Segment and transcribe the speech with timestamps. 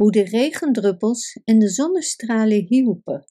[0.00, 3.24] hoe de regendruppels en de zonnestralen hielpen.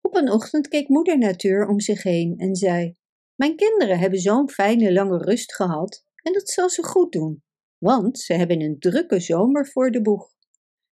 [0.00, 2.96] Op een ochtend keek moeder natuur om zich heen en zei:
[3.34, 7.42] Mijn kinderen hebben zo'n fijne lange rust gehad en dat zal ze goed doen,
[7.78, 10.30] want ze hebben een drukke zomer voor de boeg.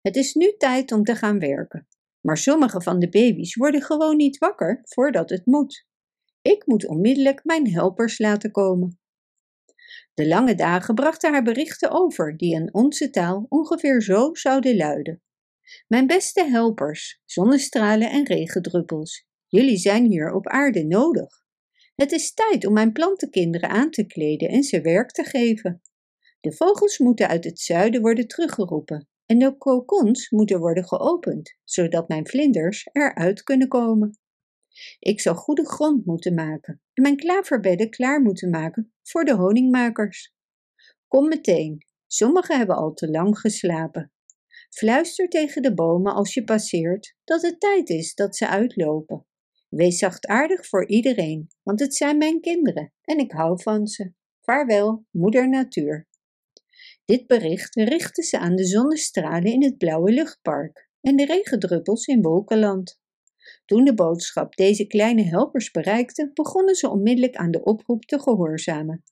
[0.01, 1.87] Het is nu tijd om te gaan werken,
[2.21, 5.87] maar sommige van de baby's worden gewoon niet wakker voordat het moet.
[6.41, 8.99] Ik moet onmiddellijk mijn helpers laten komen.
[10.13, 15.21] De lange dagen brachten haar berichten over, die in onze taal ongeveer zo zouden luiden.
[15.87, 21.45] Mijn beste helpers, zonnestralen en regendruppels, jullie zijn hier op aarde nodig.
[21.95, 25.81] Het is tijd om mijn plantenkinderen aan te kleden en ze werk te geven.
[26.39, 32.07] De vogels moeten uit het zuiden worden teruggeroepen en de kokons moeten worden geopend, zodat
[32.07, 34.19] mijn vlinders eruit kunnen komen.
[34.99, 40.35] Ik zal goede grond moeten maken en mijn klaverbedden klaar moeten maken voor de honingmakers.
[41.07, 44.11] Kom meteen, sommigen hebben al te lang geslapen.
[44.69, 49.25] Fluister tegen de bomen als je passeert dat het tijd is dat ze uitlopen.
[49.69, 54.13] Wees zachtaardig voor iedereen, want het zijn mijn kinderen en ik hou van ze.
[54.41, 56.07] Vaarwel, moeder natuur.
[57.05, 62.21] Dit bericht richtte ze aan de zonnestralen in het blauwe luchtpark en de regendruppels in
[62.21, 62.99] wolkenland.
[63.67, 69.03] Toen de boodschap deze kleine helpers bereikte, begonnen ze onmiddellijk aan de oproep te gehoorzamen.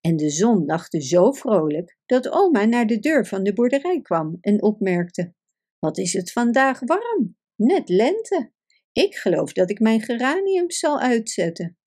[0.00, 4.38] En de zon lachte zo vrolijk dat oma naar de deur van de boerderij kwam
[4.40, 5.34] en opmerkte:
[5.78, 7.36] Wat is het vandaag warm?
[7.56, 8.52] Net lente.
[8.92, 11.78] Ik geloof dat ik mijn geraniums zal uitzetten.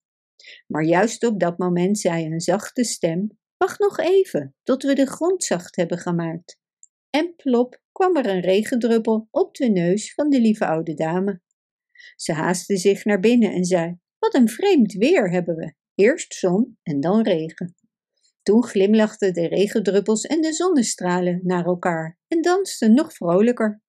[0.66, 5.06] Maar juist op dat moment zei een zachte stem: Wacht nog even, tot we de
[5.06, 6.58] grond zacht hebben gemaakt.
[7.10, 11.40] En plop kwam er een regendruppel op de neus van de lieve oude dame.
[12.20, 15.74] Ze haastte zich naar binnen en zei: Wat een vreemd weer hebben we.
[15.94, 17.74] Eerst zon en dan regen.
[18.42, 23.82] Toen glimlachten de regendruppels en de zonnestralen naar elkaar en dansten nog vrolijker,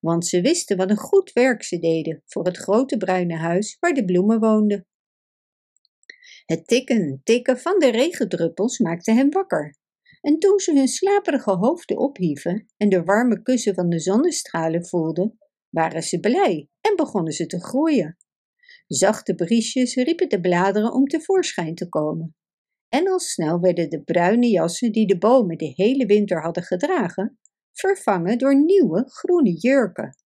[0.00, 3.94] want ze wisten wat een goed werk ze deden voor het grote bruine huis waar
[3.94, 4.86] de bloemen woonden.
[6.46, 9.76] Het tikken, tikken van de regendruppels maakte hen wakker.
[10.20, 15.38] En toen ze hun slaperige hoofden ophieven en de warme kussen van de zonnestralen voelden,
[15.68, 18.16] waren ze blij en begonnen ze te groeien.
[18.86, 22.36] Zachte briesjes riepen de bladeren om tevoorschijn te komen.
[22.88, 27.38] En al snel werden de bruine jassen die de bomen de hele winter hadden gedragen,
[27.72, 30.16] vervangen door nieuwe groene jurken.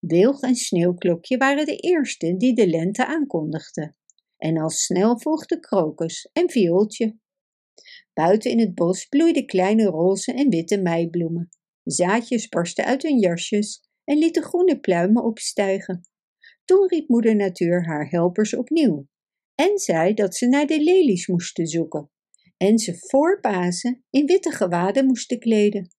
[0.00, 3.96] Wilg en Sneeuwklokje waren de eerste die de lente aankondigden.
[4.36, 7.18] En al snel volgde krokus en viooltje.
[8.12, 11.48] Buiten in het bos bloeiden kleine roze en witte meibloemen.
[11.84, 16.00] Zaadjes barsten uit hun jasjes en lieten groene pluimen opstijgen.
[16.64, 19.06] Toen riep moeder natuur haar helpers opnieuw
[19.54, 22.10] en zei dat ze naar de lelies moesten zoeken
[22.56, 25.90] en ze voor Pasen in witte gewaden moesten kleden.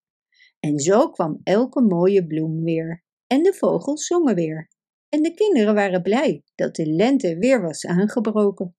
[0.60, 4.70] En zo kwam elke mooie bloem weer en de vogels zongen weer.
[5.08, 8.74] En de kinderen waren blij dat de lente weer was aangebroken.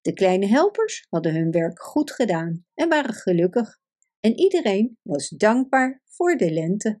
[0.00, 3.80] De kleine helpers hadden hun werk goed gedaan en waren gelukkig.
[4.20, 7.00] En iedereen was dankbaar voor de lente.